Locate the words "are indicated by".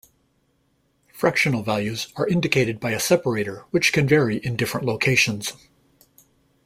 2.15-2.89